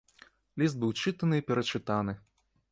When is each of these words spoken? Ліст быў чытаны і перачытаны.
Ліст 0.61 0.79
быў 0.85 0.95
чытаны 1.03 1.35
і 1.41 1.45
перачытаны. 1.53 2.19